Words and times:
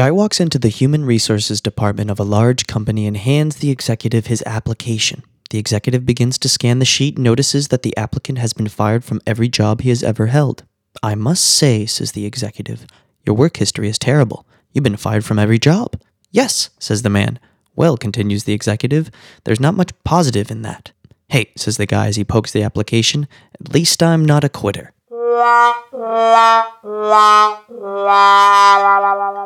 Guy 0.00 0.10
walks 0.10 0.40
into 0.40 0.58
the 0.58 0.70
human 0.70 1.04
resources 1.04 1.60
department 1.60 2.10
of 2.10 2.18
a 2.18 2.24
large 2.24 2.66
company 2.66 3.06
and 3.06 3.18
hands 3.18 3.56
the 3.56 3.68
executive 3.68 4.28
his 4.28 4.42
application. 4.46 5.22
The 5.50 5.58
executive 5.58 6.06
begins 6.06 6.38
to 6.38 6.48
scan 6.48 6.78
the 6.78 6.86
sheet 6.86 7.16
and 7.16 7.24
notices 7.24 7.68
that 7.68 7.82
the 7.82 7.94
applicant 7.98 8.38
has 8.38 8.54
been 8.54 8.68
fired 8.68 9.04
from 9.04 9.20
every 9.26 9.50
job 9.50 9.82
he 9.82 9.90
has 9.90 10.02
ever 10.02 10.28
held. 10.28 10.62
I 11.02 11.16
must 11.16 11.44
say, 11.44 11.84
says 11.84 12.12
the 12.12 12.24
executive, 12.24 12.86
your 13.26 13.36
work 13.36 13.58
history 13.58 13.90
is 13.90 13.98
terrible. 13.98 14.46
You've 14.72 14.84
been 14.84 14.96
fired 14.96 15.26
from 15.26 15.38
every 15.38 15.58
job. 15.58 16.00
Yes, 16.30 16.70
says 16.78 17.02
the 17.02 17.10
man. 17.10 17.38
Well, 17.76 17.98
continues 17.98 18.44
the 18.44 18.54
executive, 18.54 19.10
there's 19.44 19.60
not 19.60 19.74
much 19.74 19.92
positive 20.02 20.50
in 20.50 20.62
that. 20.62 20.92
Hey, 21.28 21.52
says 21.58 21.76
the 21.76 21.84
guy 21.84 22.06
as 22.06 22.16
he 22.16 22.24
pokes 22.24 22.52
the 22.52 22.62
application, 22.62 23.28
at 23.60 23.74
least 23.74 24.02
I'm 24.02 24.24
not 24.24 24.44
a 24.44 24.48
quitter. 24.48 24.94